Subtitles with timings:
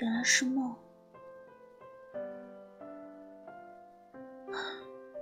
[0.00, 0.74] 原来是梦。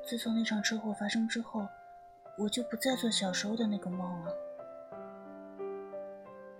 [0.02, 1.68] 自从那场车祸发生之后，
[2.38, 4.34] 我就不再做小时候的那个梦了。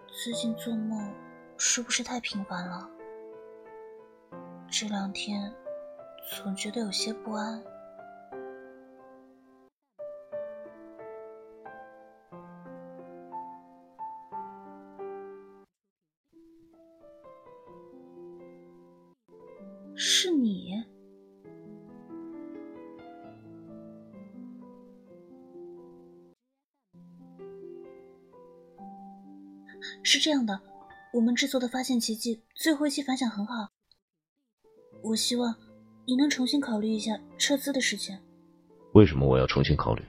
[0.09, 1.11] 最近做梦
[1.57, 2.89] 是不是太频繁了？
[4.71, 5.51] 这两天
[6.31, 7.63] 总觉得有些不安。
[30.23, 30.61] 这样的，
[31.13, 33.71] 我们制作的《发现奇迹》最后一期反响很好，
[35.03, 35.53] 我希望
[36.07, 38.17] 你能重新考虑一下撤资的事情。
[38.93, 40.05] 为什么我要重新考虑？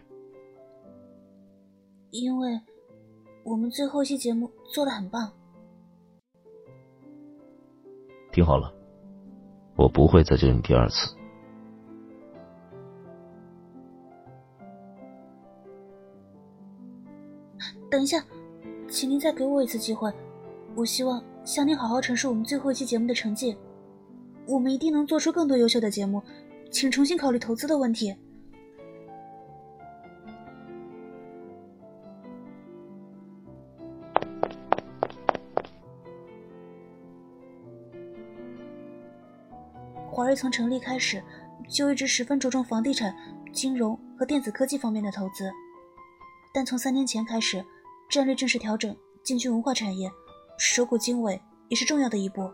[2.12, 2.62] 因为
[3.44, 5.34] 我们最后一期节目做的很棒。
[8.32, 8.72] 听好了，
[9.76, 11.16] 我不会再救你第二次。
[17.90, 18.24] 等一下。
[18.94, 20.14] 请您再给我一次机会，
[20.76, 23.58] 我希望向您好好陈述我们最后一期节目的成绩。
[24.46, 26.22] 我们一定能做出更多优秀的节目，
[26.70, 28.16] 请重新考虑投资的问题。
[40.06, 41.20] 华瑞从成立开始
[41.68, 43.12] 就一直十分着重房地产、
[43.52, 45.52] 金融和电子科技方面的投资，
[46.54, 47.66] 但从三年前开始。
[48.10, 50.12] 战略正式调整，进军文化产业，
[50.58, 52.50] 收购经纬也是重要的一步。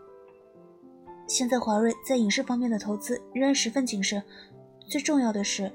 [1.28, 4.24] 现在华瑞在影视方面的投资仍然十分谨慎，
[4.88, 5.72] 最重要的是，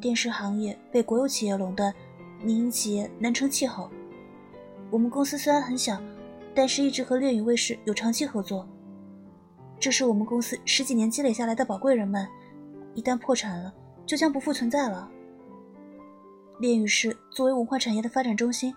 [0.00, 1.92] 电视行业被国有企业垄断，
[2.42, 3.90] 民营企业难成气候。
[4.90, 6.00] 我们公司虽然很小，
[6.54, 8.66] 但是一直和猎影卫视有长期合作，
[9.78, 12.26] 这是我们公司十几年积累下来的宝贵人脉，
[12.94, 13.74] 一旦破产了，
[14.06, 15.10] 就将不复存在了。
[16.58, 18.74] 炼狱市作为文化产业的发展中心，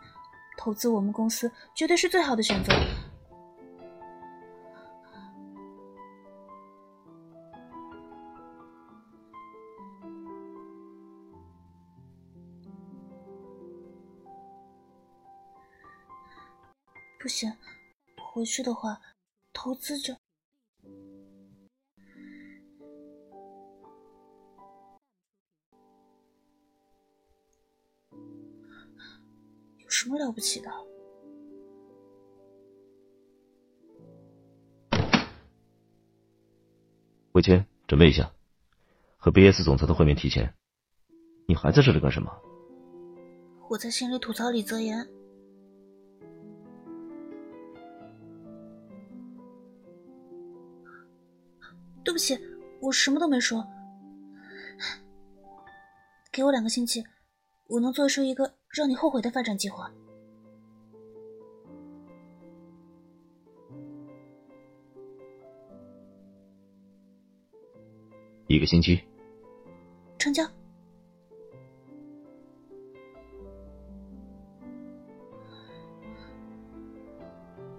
[0.57, 2.71] 投资我们公司绝对是最好的选择。
[17.19, 17.51] 不行，
[18.33, 18.99] 回去的话，
[19.53, 20.20] 投资就……
[30.41, 30.71] 不起的？
[37.33, 38.33] 魏谦，准备一下，
[39.17, 40.51] 和 BS 总裁的会面提前。
[41.45, 42.31] 你还在这里干什么？
[43.69, 45.07] 我在心里吐槽李泽言。
[52.03, 52.35] 对不起，
[52.81, 53.63] 我什么都没说。
[56.31, 57.03] 给我两个星期，
[57.67, 58.55] 我能做出一个。
[58.73, 59.91] 让你后悔的发展计划。
[68.51, 69.01] 一个星期。
[70.17, 70.43] 成交。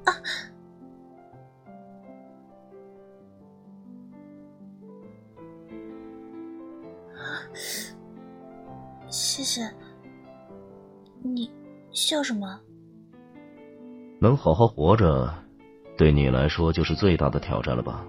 [0.04, 0.12] 啊！
[9.08, 9.62] 谢谢。
[11.22, 11.50] 你
[11.92, 12.60] 笑什么？
[14.18, 15.32] 能好好活着，
[15.96, 18.04] 对你来说就是最大的挑战了吧？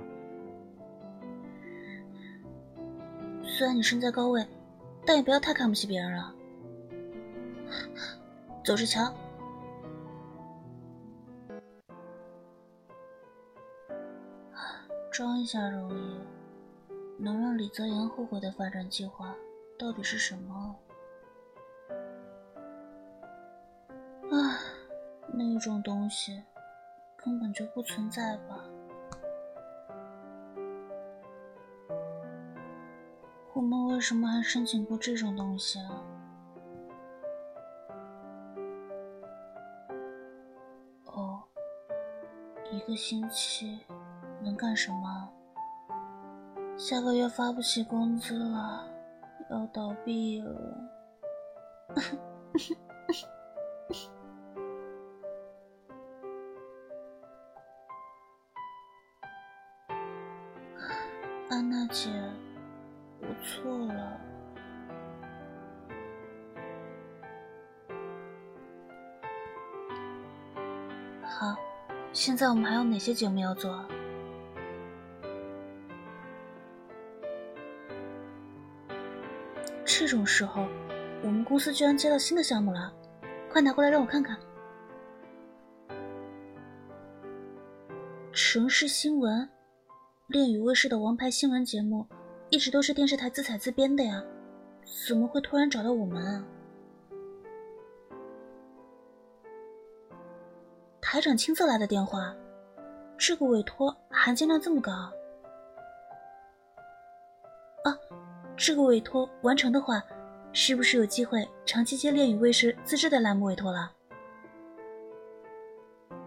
[3.63, 4.45] 虽然你身在高位，
[5.06, 6.36] 但也不要太看不起别人了。
[8.62, 9.10] 走着瞧。
[15.10, 16.19] 装一下容易，
[17.18, 19.33] 能让李泽言后悔的发展计划
[19.80, 20.75] 到底是什么？
[24.30, 24.60] 唉，
[25.31, 26.44] 那种东西
[27.15, 28.65] 根本就不存在吧？
[33.94, 36.01] 为什么还申请过这种东西啊？
[41.06, 41.44] 哦，
[42.72, 43.80] 一个星期
[44.42, 45.30] 能干什么？
[46.75, 48.84] 下个月发不起工资了，
[49.51, 50.75] 要倒闭了。
[72.25, 73.84] 现在我们还有哪些节目要做
[79.84, 80.66] 这种时候
[81.22, 82.94] 我们公司居然接到新的项目了
[83.52, 84.40] 快拿过来让我看看。
[88.31, 89.50] 城市新闻
[90.28, 92.08] 恋与卫视的王牌新闻节目
[92.50, 94.24] 一直都是电视台自采自编的呀
[95.06, 96.46] 怎么会突然找到我们啊？
[101.13, 102.36] 台长亲自来的电话，
[103.19, 104.92] 这个委托含金量这么高
[107.83, 107.95] 啊！
[108.57, 110.01] 这个委托完成的话，
[110.54, 113.92] 是不是有机会长期接恋与卫视自制的栏目委托了？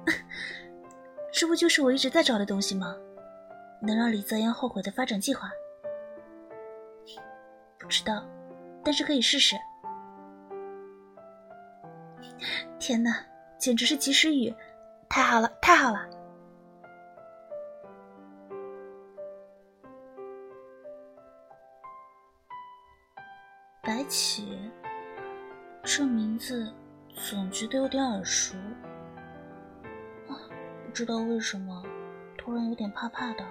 [1.34, 2.96] 这不就是我一直在找的东西吗？
[3.82, 5.50] 能让李泽言后悔的发展计划？
[7.76, 8.24] 不知道，
[8.84, 9.56] 但是可以试试。
[12.78, 13.26] 天哪，
[13.58, 14.54] 简直是及时雨！
[15.08, 16.08] 太好了，太好了！
[23.82, 24.58] 白起，
[25.82, 26.73] 这名字
[27.14, 28.56] 总觉得有点耳熟，
[30.29, 30.35] 啊，
[30.85, 31.82] 不知道为什么，
[32.37, 33.44] 突然有点怕怕的。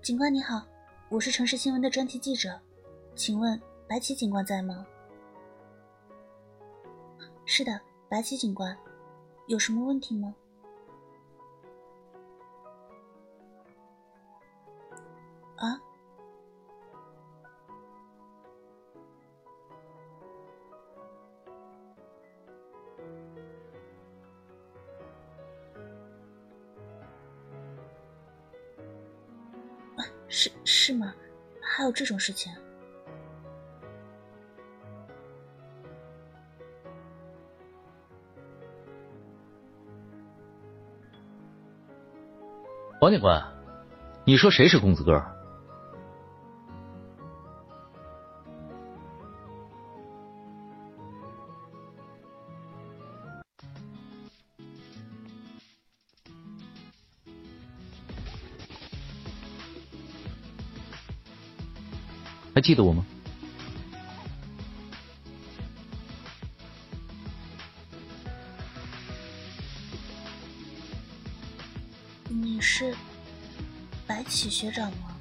[0.00, 0.73] 警官你好。
[1.14, 2.60] 我是城市新闻的专题记者，
[3.14, 4.84] 请问白起警官在吗？
[7.44, 8.76] 是的，白起警官，
[9.46, 10.34] 有什么问题吗？
[31.94, 32.52] 这种事情？
[43.00, 43.42] 王警官，
[44.24, 45.22] 你说谁是公子哥？
[62.54, 63.04] 还记得我吗？
[72.28, 72.94] 你是
[74.06, 75.13] 白起学长吗？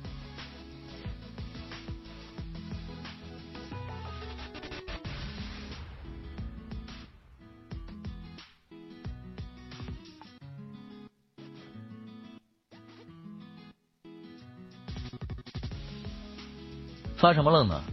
[17.34, 17.84] 发什么愣呢？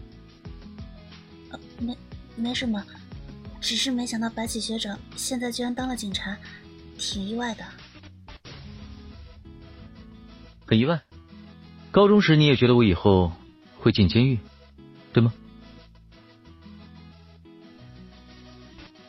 [1.78, 1.96] 没
[2.36, 2.84] 没什么，
[3.58, 6.36] 只是没想到白起学长现在居然当了警察，
[6.98, 7.64] 挺意外的。
[10.66, 11.00] 很意外？
[11.90, 13.32] 高中时你也觉得我以后
[13.78, 14.38] 会进监狱，
[15.14, 15.32] 对吗？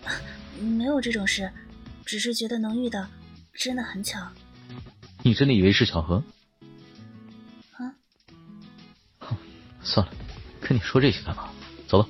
[0.62, 1.52] 没有这种事，
[2.06, 3.06] 只是觉得能遇到，
[3.54, 4.18] 真的很巧。
[5.24, 6.24] 你真的以为是巧合？
[10.72, 11.50] 跟你说这些干嘛？
[11.86, 12.08] 走吧。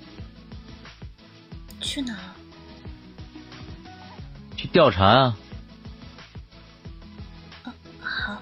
[1.80, 2.15] 去哪？
[4.56, 5.38] 去调查啊。
[7.63, 8.39] 啊，好。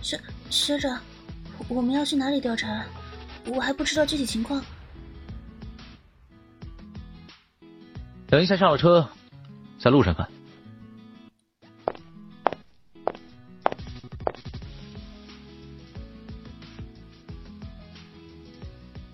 [0.00, 1.00] 学学长，
[1.66, 2.84] 我们要去哪里调查？
[3.46, 4.64] 我还不知道具体情况。
[8.28, 9.10] 等一下上了车，
[9.80, 10.27] 在路上看。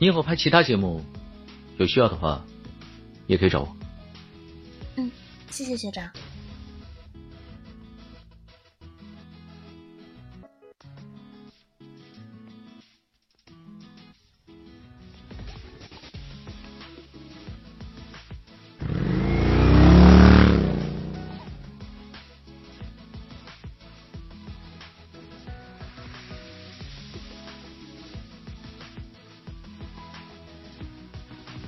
[0.05, 1.03] 你以后拍其他节目，
[1.79, 2.45] 有需要的话，
[3.27, 3.77] 也可以找我。
[4.97, 5.11] 嗯，
[5.51, 6.11] 谢谢学长。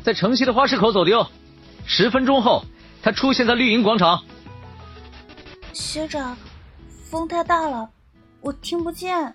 [0.07, 1.27] 在城西的花市口走丢，
[1.85, 2.65] 十分钟后
[3.03, 4.23] 他出现在绿荫广场。
[5.73, 6.37] 学长，
[7.11, 7.91] 风太大了，
[8.41, 9.35] 我听不见。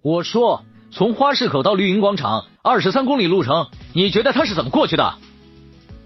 [0.00, 5.04] 我说，从花市口到绿荫广场二十三公里路程，你觉得他是怎么过去的？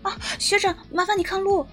[0.02, 1.64] 啊，学长，麻烦你看路。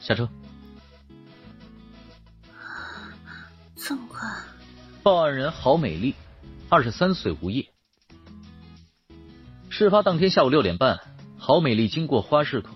[0.00, 0.28] 下车。
[3.76, 4.28] 这么快？
[5.02, 6.14] 报案人郝美丽，
[6.68, 7.68] 二十三岁，无业。
[9.68, 11.00] 事发当天下午六点半，
[11.38, 12.74] 郝美丽经过花市口，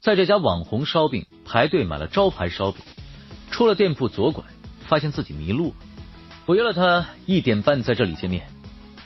[0.00, 2.82] 在这家网红烧饼排队买了招牌烧饼，
[3.50, 4.42] 出了店铺左拐，
[4.88, 5.74] 发现自己迷路了。
[6.46, 8.48] 我约了他一点半在这里见面，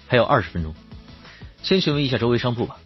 [0.07, 0.75] 还有二十分钟，
[1.63, 2.79] 先询问一下周围商铺吧。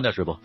[0.00, 0.40] 关掉直播。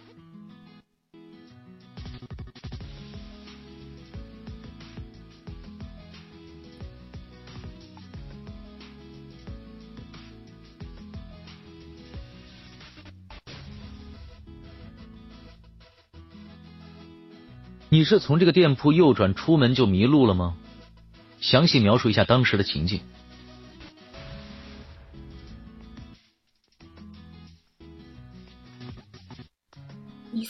[17.87, 20.57] 你是从这个店铺右转出门就迷路了吗？
[21.39, 22.99] 详细描述一下当时的情景。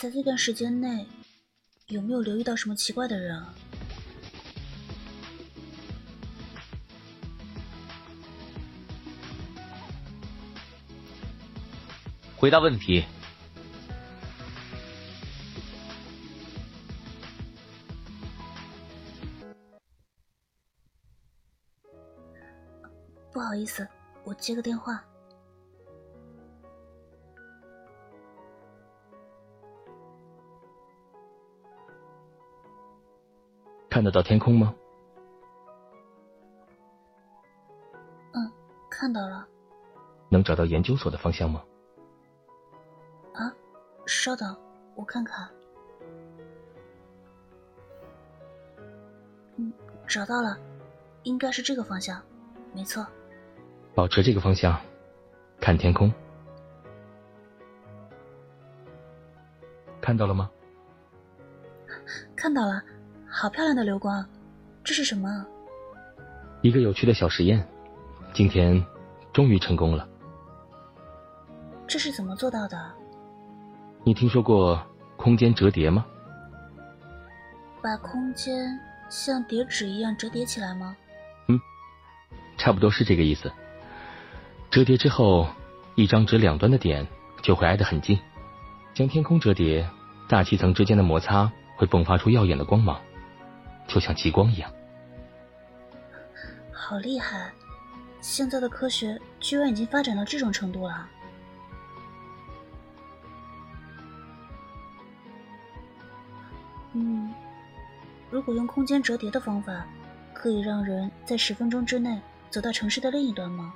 [0.05, 1.03] 在这段时间内
[1.88, 3.55] 有没有留意到什么奇怪的人啊？
[12.38, 13.03] 回答问题。
[23.33, 23.88] 不好意思，
[24.24, 25.03] 我接个电话。
[33.96, 34.75] 看得到天空吗？
[38.34, 38.52] 嗯，
[38.92, 39.48] 看到了。
[40.28, 41.64] 能找到研究所的方向吗？
[43.34, 43.56] 啊，
[44.06, 44.54] 稍等，
[44.96, 45.50] 我看看。
[49.56, 49.72] 嗯，
[50.06, 50.60] 找到了，
[51.24, 52.22] 应该是这个方向，
[52.74, 53.08] 没错。
[53.94, 54.78] 保持这个方向，
[55.62, 56.12] 看天空。
[60.02, 60.52] 看到了吗？
[62.36, 62.84] 看到了。
[63.38, 64.25] 好漂亮的流光，
[64.82, 65.46] 这是什么？
[66.62, 67.68] 一个有趣的小实验，
[68.34, 68.82] 今天
[69.34, 70.08] 终于成功了。
[71.86, 72.82] 这是怎么做到的？
[74.06, 74.82] 你听说过
[75.18, 76.06] 空间折叠吗？
[77.84, 80.96] 把空间像叠纸一样折叠起来吗？
[81.50, 81.60] 嗯，
[82.56, 83.51] 差不多是这个意思。
[84.72, 85.50] 折叠之后，
[85.96, 87.06] 一张纸两端的点
[87.44, 88.18] 就会挨得很近。
[88.94, 89.89] 将天空折叠，
[90.30, 93.01] 大气层之间的摩擦会迸发出耀眼的光芒。
[93.88, 94.72] 就像极光一样，
[96.72, 97.51] 好厉害！
[98.22, 101.08] 现在的科学居然已经发展到这种程度了。
[106.94, 107.32] 嗯，
[108.32, 109.86] 如果用空间折叠的方法，
[110.34, 113.74] 可以让人在十分钟之内走到城市的另一端吗？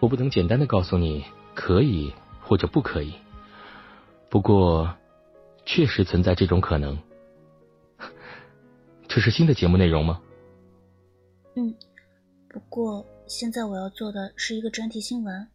[0.00, 1.24] 我不能简单的告诉你
[1.54, 3.14] 可以或者不可以，
[4.28, 4.94] 不过
[5.64, 6.98] 确实存在这种可能。
[9.14, 10.22] 这是新的节目内容吗？
[11.54, 11.74] 嗯，
[12.48, 15.48] 不过现在我要做的是一个专题新闻。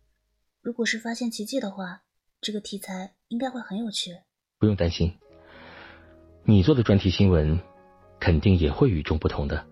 [0.61, 2.03] 如果是发现奇迹的话，
[2.39, 4.11] 这个题材应该会很有趣。
[4.59, 5.17] 不用担心，
[6.43, 7.59] 你做的专题新闻
[8.19, 9.65] 肯定也会与众不同的。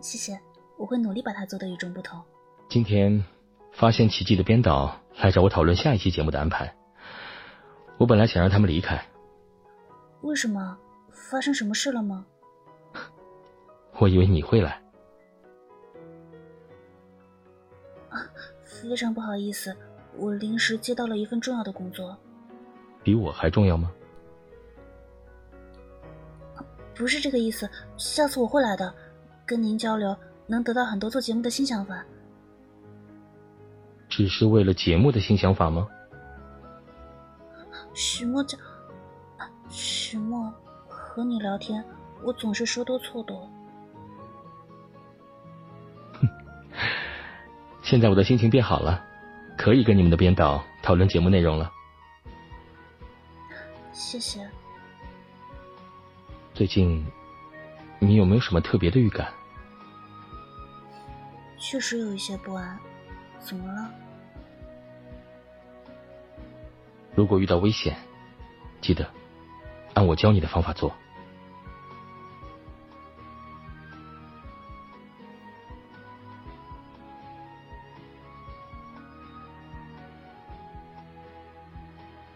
[0.00, 0.38] 谢谢，
[0.78, 2.22] 我会努力把它做的与众不同。
[2.68, 3.24] 今天
[3.72, 6.76] 发现奇迹的编导来找我讨论下一期节目的安排。
[7.98, 9.04] 我本来想让他们离开。
[10.24, 10.78] 为什么？
[11.10, 12.24] 发生什么事了吗？
[14.00, 14.82] 我以为你会来。
[18.64, 19.76] 非常不好意思，
[20.16, 22.16] 我临时接到了一份重要的工作。
[23.02, 23.92] 比我还重要吗？
[26.94, 28.94] 不是这个意思，下次我会来的，
[29.44, 30.16] 跟您交流，
[30.46, 32.02] 能得到很多做节目的新想法。
[34.08, 35.86] 只是为了节目的新想法吗？
[37.94, 38.58] 许墨讲。
[39.68, 40.52] 许墨，
[40.88, 41.84] 和你聊天，
[42.22, 43.48] 我总是说多错多。
[46.12, 46.28] 哼，
[47.82, 49.04] 现在我的心情变好了，
[49.56, 51.70] 可以跟你们的编导讨论节目内容了。
[53.92, 54.48] 谢谢。
[56.52, 57.04] 最近，
[57.98, 59.32] 你有没有什么特别的预感？
[61.58, 62.78] 确实有一些不安，
[63.40, 63.90] 怎么了？
[67.14, 67.96] 如果遇到危险，
[68.80, 69.08] 记得。
[69.94, 70.92] 按我教你的方法做。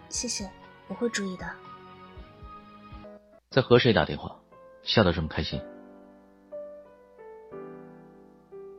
[0.09, 0.50] 谢谢，
[0.88, 1.49] 我会注意的。
[3.50, 4.37] 在和谁打电话？
[4.83, 5.61] 笑得这么开心？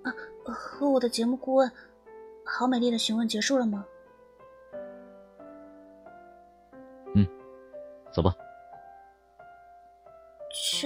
[0.03, 0.11] 啊，
[0.45, 1.71] 和我的节目顾问，
[2.43, 3.85] 好美丽的询问结束了吗？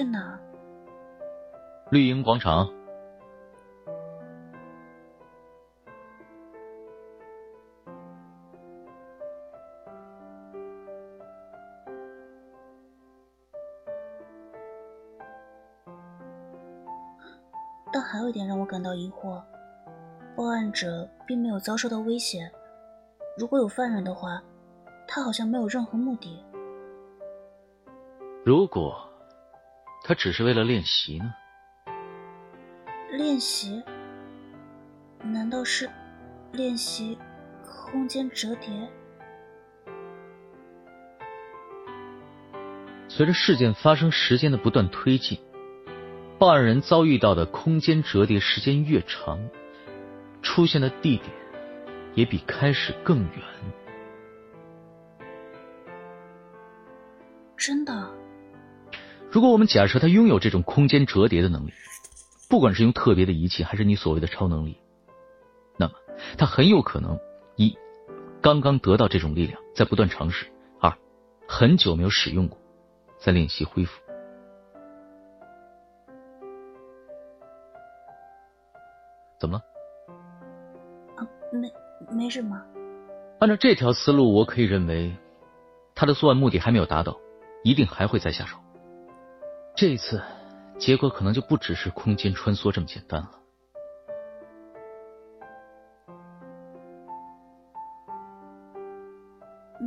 [0.04, 0.38] 去哪？
[1.90, 2.70] 绿茵广场。
[17.94, 19.42] 但还有一点让我感到疑惑：
[20.36, 22.52] 报案者并没有遭受到威胁。
[23.38, 24.42] 如果有犯人的话，
[25.08, 26.44] 他好像没有任何目的。
[28.44, 29.08] 如果
[30.06, 31.34] 他只是为了练习呢？
[33.12, 33.82] 练习？
[35.24, 35.90] 难道是
[36.52, 37.18] 练习
[37.66, 38.70] 空间折叠？
[43.08, 45.40] 随着事件发生时间的不断推进，
[46.38, 49.40] 报案人遭遇到的空间折叠时间越长，
[50.42, 51.30] 出现的地点
[52.14, 53.42] 也比开始更远。
[57.56, 58.23] 真的？
[59.34, 61.74] 如果我们假设他拥有这种空间折叠的能力，
[62.52, 64.78] 不管是用特别的仪器，还是你所谓的超能力，
[65.76, 65.94] 那么
[66.38, 67.18] 他很有可能
[67.56, 67.76] 一
[68.44, 70.46] 刚刚得到这种力量，在不断尝试；
[70.80, 70.96] 二
[71.48, 72.60] 很久没有使用过，
[73.18, 74.00] 在练习恢复。
[79.40, 79.64] 怎么了？
[81.16, 81.74] 啊，没
[82.16, 82.64] 没什么。
[83.40, 85.18] 按照这条思路，我可以认为，
[85.96, 87.18] 他的作案目的还没有达到，
[87.64, 88.58] 一定还会再下手。
[89.76, 90.22] 这一次，
[90.78, 93.32] 结果可能就不只是空间穿梭这么简单了。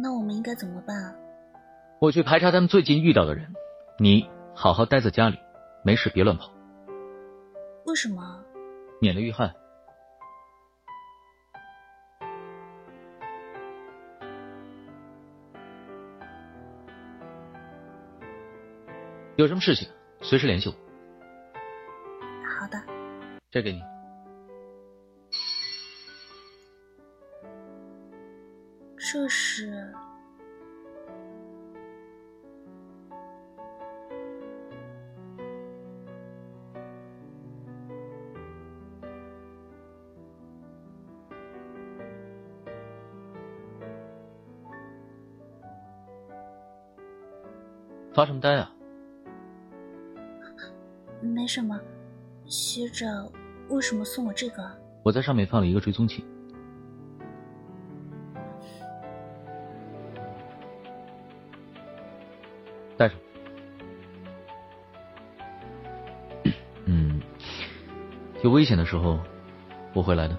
[0.03, 1.17] 那我们应该怎么办？
[2.01, 3.55] 我去排查他们最近遇到的人，
[3.99, 5.39] 你好好待在家里，
[5.85, 6.51] 没事别乱跑。
[7.87, 8.43] 为什么？
[9.01, 9.55] 免得遇害。
[19.37, 19.87] 有什么事情，
[20.23, 20.75] 随时联系我。
[22.59, 22.83] 好的。
[23.51, 23.83] 这给你。
[28.97, 29.93] 这是。
[48.15, 48.73] 发什么呆啊？
[51.47, 51.81] 没什么，
[52.45, 53.31] 学长
[53.69, 54.69] 为什么送我这个？
[55.05, 56.25] 我在上面放了一个追踪器，
[62.97, 63.17] 带上。
[66.87, 67.23] 嗯，
[68.43, 69.21] 有危险的时候
[69.95, 70.37] 我会来的。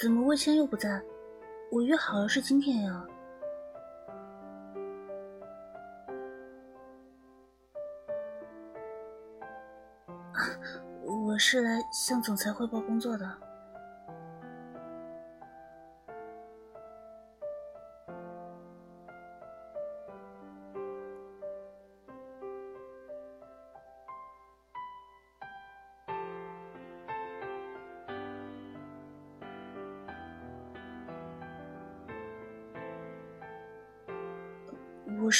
[0.00, 1.02] 怎么魏谦又不在？
[1.72, 3.04] 我约好了是今天呀。
[11.02, 13.47] 我是来向总裁汇报工作的。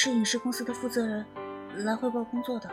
[0.01, 1.25] 是影视公司的负责人，
[1.83, 2.71] 来汇报工作的。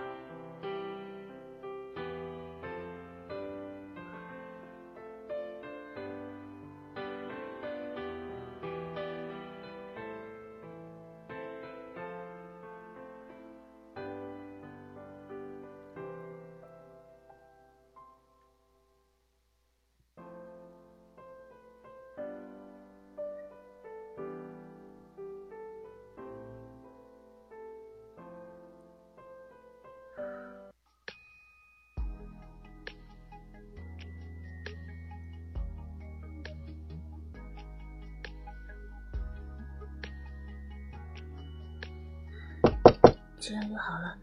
[43.47, 44.19] 既然约好了，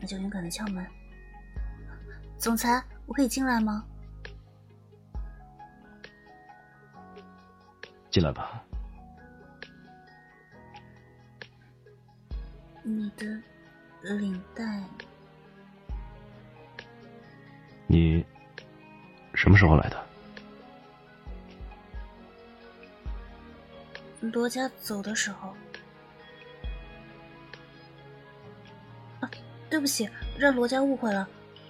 [0.00, 0.82] 那就勇敢的敲门。
[2.38, 3.84] 总裁，我可以进来吗？
[8.10, 8.64] 进来吧。
[12.82, 13.26] 你的
[14.00, 14.82] 领带，
[17.86, 18.24] 你
[19.34, 20.02] 什么时候来的？
[24.22, 25.54] 罗家走的时候。
[29.72, 30.06] 对不起，
[30.36, 31.26] 让罗家误会了，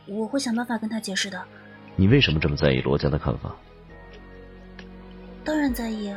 [0.06, 1.40] 我会想办法跟他解释的。
[1.94, 3.54] 你为什么这么在意罗家的看法？
[5.44, 6.12] 当然在意。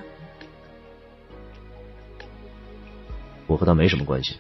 [3.46, 4.40] 我和他没什么关系，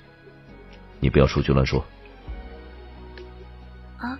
[0.99, 1.85] 你不要出去乱说。
[3.97, 4.19] 啊？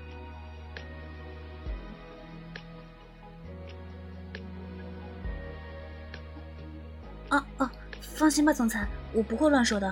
[7.29, 7.71] 啊啊！
[8.01, 9.91] 放心吧，总裁，我不会乱说的，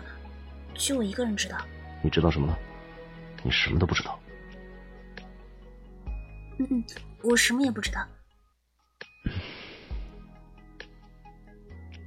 [0.76, 1.58] 就我一个人知道。
[2.04, 2.56] 你知道什么了？
[3.43, 4.19] 你什么都不知道。
[6.60, 6.84] 嗯嗯，
[7.23, 8.08] 我什么也不知道。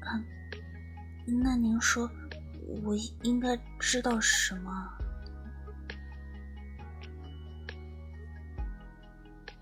[0.01, 0.25] 嗯，
[1.43, 2.11] 那您说？
[2.83, 4.93] 我应该知道什么？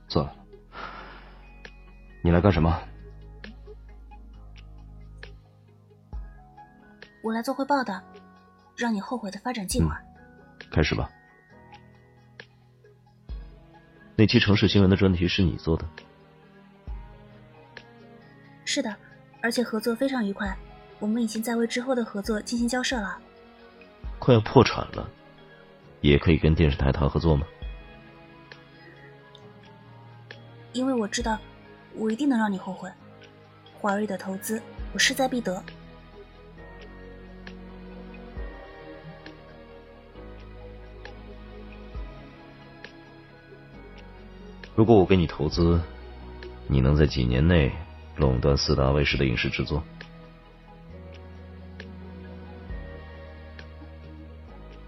[0.08, 0.34] 算了，
[2.22, 2.80] 你来干什么？
[7.22, 8.02] 我来做汇报的，
[8.76, 10.00] 让你后悔的发展计划。
[10.70, 11.10] 开始吧。
[14.24, 15.84] 那期城市新闻的专题是你做的？
[18.64, 18.96] 是的，
[19.42, 20.56] 而且合作非常愉快。
[20.98, 23.18] 我们已经在为之后的合作进行交涉了。
[24.18, 25.06] 快要破产了，
[26.00, 27.46] 也可以跟电视台谈合作吗？
[30.72, 31.38] 因为我知道，
[31.94, 32.90] 我一定能让你后悔。
[33.74, 34.58] 华瑞的投资，
[34.94, 35.62] 我势在必得。
[44.76, 45.80] 如果我给你投资，
[46.66, 47.72] 你能在几年内
[48.16, 49.82] 垄断四大卫视的影视制作？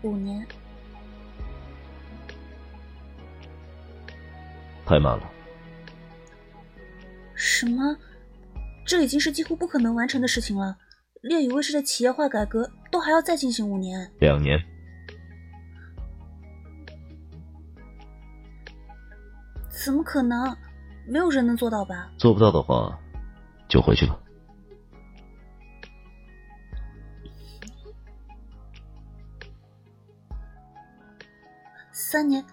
[0.02, 0.44] 五年，
[4.84, 5.30] 太慢了。
[7.34, 7.96] 什么？
[8.84, 10.76] 这已经是几乎不可能完成的事情了。
[11.22, 14.10] 猎宇卫视的企业化改革都还要再进行五年。
[14.18, 14.58] 两年。
[19.86, 20.56] 怎么可能？
[21.06, 22.10] 没有人能做到吧？
[22.18, 22.98] 做不到的话，
[23.68, 24.18] 就回去吧。
[31.92, 32.44] 三年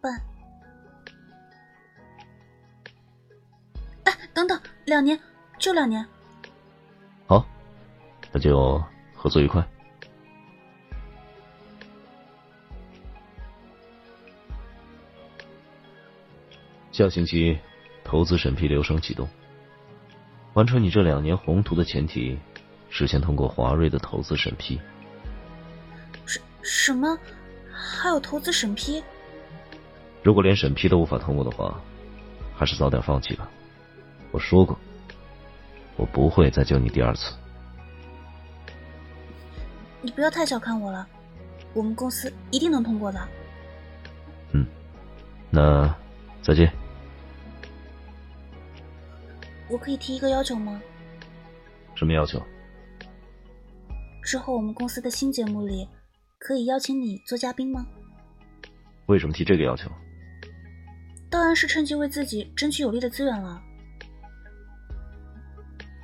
[0.00, 0.12] 半，
[4.04, 5.18] 哎，等等，两年，
[5.58, 6.06] 就两年。
[7.26, 7.44] 好，
[8.30, 8.80] 那就
[9.16, 9.68] 合作愉快。
[16.94, 17.58] 下星期
[18.04, 19.28] 投资审批流程启动，
[20.52, 22.38] 完成你这两年宏图的前提
[22.88, 24.80] 是先通过华瑞的投资审批。
[26.24, 27.18] 什什么？
[27.72, 29.02] 还有投资审批，
[30.22, 31.80] 如果连审批都无法通过的话，
[32.54, 33.50] 还是早点放弃吧。
[34.30, 34.78] 我说过，
[35.96, 37.34] 我不会再救你第二次。
[40.00, 41.04] 你不要太小看我了，
[41.72, 43.20] 我们公司一定能通过的。
[44.52, 44.64] 嗯，
[45.50, 45.92] 那
[46.40, 46.72] 再见。
[49.68, 50.80] 我可以提一个要求吗？
[51.94, 52.40] 什么要求？
[54.22, 55.88] 之后我们公司的新节目里。
[56.46, 57.86] 可以邀请你做嘉宾吗？
[59.06, 59.90] 为什么提这个要求？
[61.30, 63.62] 当然是趁机为自己争取有利的资源了。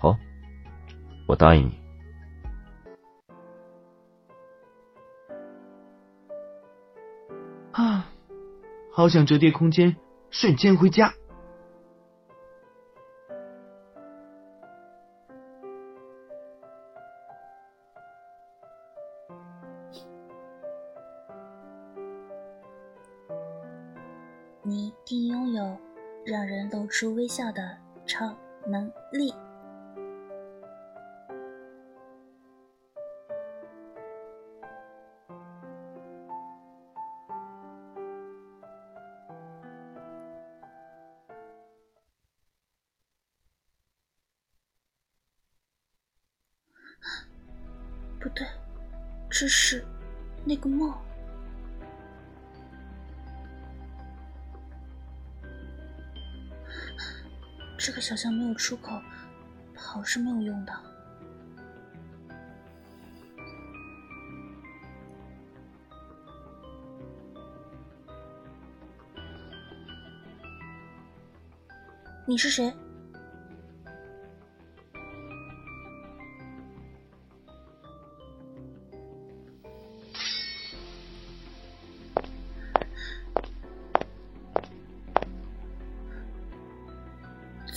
[0.00, 0.16] 好，
[1.28, 1.78] 我答应你。
[7.72, 8.10] 啊，
[8.90, 9.94] 好想折叠空间，
[10.30, 11.12] 瞬间回家。
[26.90, 29.33] 出微笑的超能力。
[48.18, 48.46] 不对，
[49.31, 49.85] 这是
[50.44, 50.92] 那个梦。
[57.90, 59.03] 这个小巷没有出口
[59.74, 60.72] 跑是没有用的。
[72.24, 72.72] 你是谁？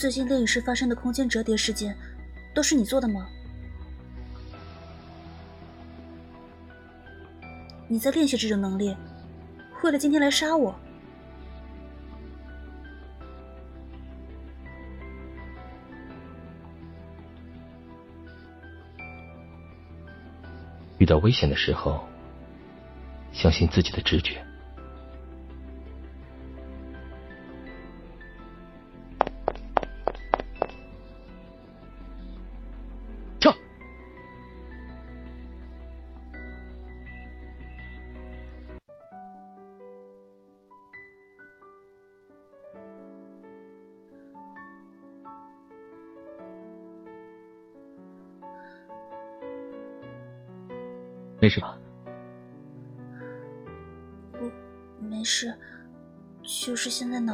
[0.04, 1.96] 最近炼影室发生的空间折叠事件，
[2.54, 3.26] 都是你做的吗？
[7.88, 8.94] 你在练习这种能力，
[9.82, 10.76] 为了今天来杀我？
[20.98, 22.06] 遇到危险的时候，
[23.32, 24.46] 相信自己的直觉。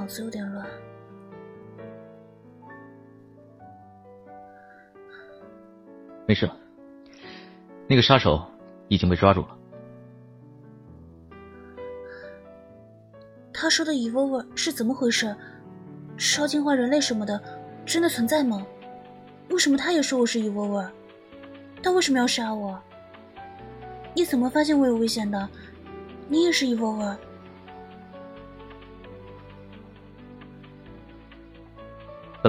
[0.10, 0.68] 子有点乱。
[6.28, 6.50] 没事，
[7.88, 8.44] 那个杀手
[8.88, 9.58] 已经被抓住了。
[13.54, 15.36] 他说的 “evolver” 是怎么回事？
[16.18, 17.42] 超进化人类什么的，
[17.86, 18.66] 真的存在吗？
[19.50, 20.88] 为什么他也说我是 evolver？
[21.82, 22.80] 他为什么要杀我？
[24.14, 25.50] 你怎么发现我有危险的？
[26.28, 27.18] 你也是 evolver。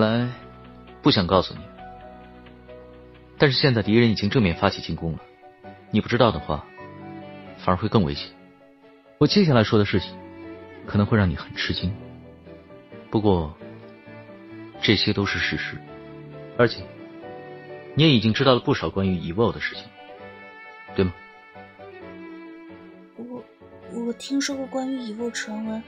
[0.01, 0.31] 本来
[1.03, 1.61] 不想告诉你，
[3.37, 5.19] 但是现在敌人已经正面发起进攻了，
[5.91, 6.65] 你不知道的话，
[7.59, 8.31] 反而会更危险。
[9.19, 10.17] 我接下来说的事情
[10.87, 11.95] 可能会让你很吃惊，
[13.11, 13.55] 不过
[14.81, 15.77] 这些都是事实，
[16.57, 16.83] 而且
[17.95, 19.85] 你也已经知道了不少关于 Evo 的事情，
[20.97, 21.13] 对吗？
[23.19, 23.45] 我
[24.07, 25.83] 我听说过关于蚁沃传闻，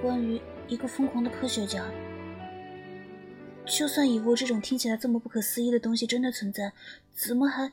[0.00, 1.84] 关于一个疯狂的科学家。
[3.70, 6.72] 就算蚁沃这种听起来这么不可思议的东西真的存在，
[7.12, 7.70] 怎么还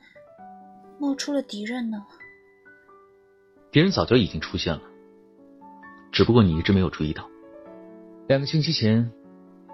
[0.98, 2.06] 冒出了敌人呢？
[3.72, 4.82] 敌人早就已经出现了，
[6.12, 7.28] 只不过你一直没有注意到。
[8.28, 9.10] 两个星期前，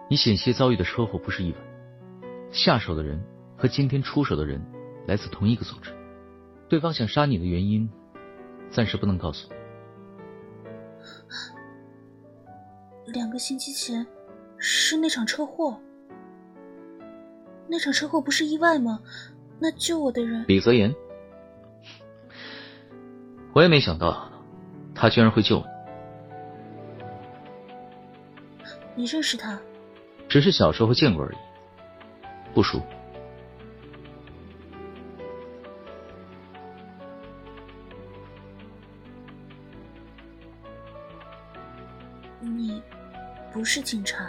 [0.09, 1.59] 你险些遭遇的车祸不是意外，
[2.51, 3.23] 下手的人
[3.57, 4.65] 和今天出手的人
[5.07, 5.93] 来自同一个组织，
[6.69, 7.89] 对方想杀你的原因。
[8.71, 9.49] 暂时不能告诉。
[13.07, 14.05] 两个星期前
[14.59, 15.81] 是那场车祸，
[17.69, 19.01] 那场车祸不是意外吗？
[19.59, 20.95] 那救我的人李泽言，
[23.53, 24.31] 我也没想到
[24.95, 25.65] 他居然会救你。
[28.97, 29.61] 你认识他？
[30.29, 31.37] 只是小时候见过而已，
[32.53, 32.81] 不熟。
[42.41, 42.83] 你
[43.53, 44.29] 不是警察，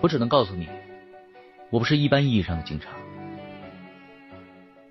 [0.00, 0.68] 我只能告诉你，
[1.74, 2.90] 我不是一般意义上的警察，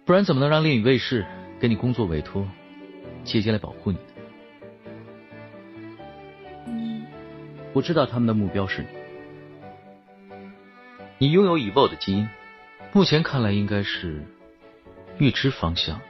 [0.03, 1.25] 不然怎么能让恋与卫士
[1.57, 2.45] 给你工作委托，
[3.23, 4.03] 姐姐来保护你的？
[6.65, 7.05] 你，
[7.71, 8.87] 我知道他们的目标是你，
[11.19, 12.27] 你拥有以暴的基因，
[12.91, 14.21] 目前看来应该是
[15.19, 16.01] 预知方向。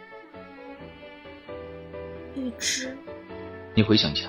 [2.35, 2.97] 预知？
[3.75, 4.27] 你回想一下。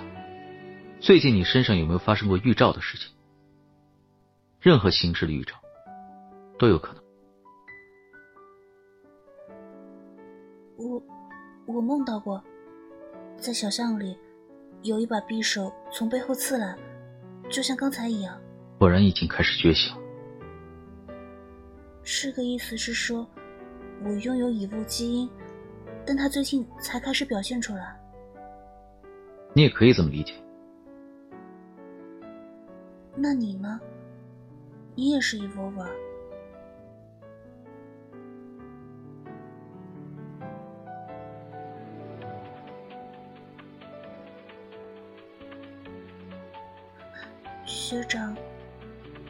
[1.01, 3.09] 最近你身上有没有发生过预兆的事情？
[4.61, 5.55] 任何形式的预兆
[6.59, 7.03] 都有可能。
[10.77, 11.03] 我
[11.67, 12.43] 我梦到过，
[13.37, 14.19] 在小巷里
[14.83, 16.77] 有一把匕首从背后刺来，
[17.49, 18.39] 就像刚才一样。
[18.79, 19.97] 果然已经开始觉醒。
[22.03, 23.27] 这个意思是说，
[24.05, 25.31] 我拥有蚁物基因，
[26.05, 27.99] 但他最近才开始表现出来。
[29.55, 30.35] 你也可以这么理解。
[33.17, 33.81] 那你呢？
[34.97, 35.89] 你也是 evolver。
[47.87, 48.35] 学长，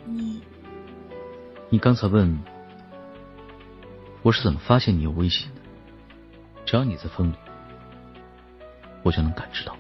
[0.04, 0.40] 你……
[1.70, 2.38] 你刚才问
[4.22, 5.60] 我是怎么发现你有危险的？
[6.64, 7.36] 只要你在风里，
[9.02, 9.76] 我就能感知到。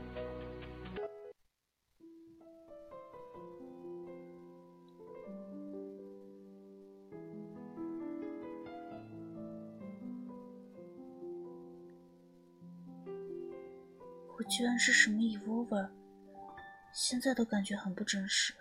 [14.36, 15.88] 我居然是什么 evolver，
[16.92, 18.52] 现在都感觉很不真实。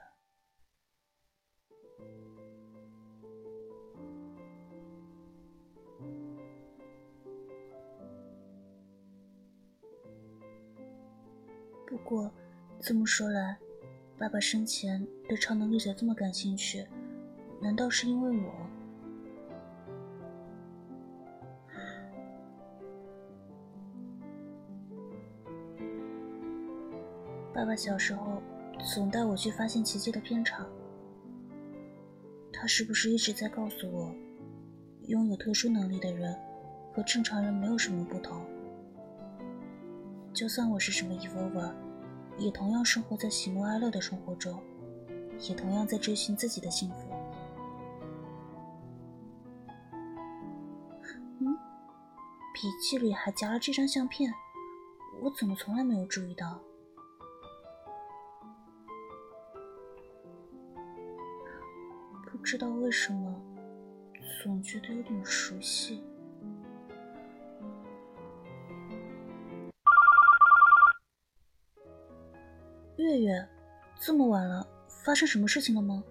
[12.03, 12.29] 不过
[12.81, 13.57] 这么说来，
[14.17, 16.85] 爸爸生前对超能力者这么感兴趣，
[17.61, 18.51] 难道是因为我？
[27.53, 28.43] 爸爸小时候
[28.93, 30.67] 总带我去发现奇迹的片场，
[32.51, 34.13] 他是不是一直在告诉我，
[35.07, 36.37] 拥有特殊能力的人
[36.93, 38.45] 和正常人没有什么不同？
[40.33, 41.71] 就算我是什么 Evolver，
[42.37, 44.61] 也同样生活在喜怒哀乐的生活中，
[45.47, 46.95] 也同样在追寻自己的幸福。
[51.39, 51.57] 嗯，
[52.53, 54.33] 笔记里还夹了这张相片，
[55.21, 56.59] 我怎么从来没有注意到？
[62.25, 63.41] 不知道为什么，
[64.43, 66.03] 总觉得有点熟悉。
[73.03, 73.45] 月月，
[73.99, 76.01] 这么晚了，发生什么事情了吗？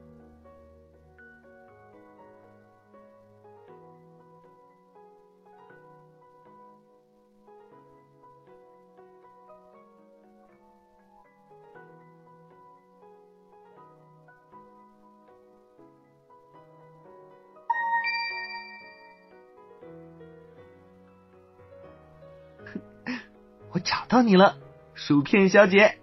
[23.72, 24.58] 我找到你了，
[24.92, 26.01] 薯片小姐。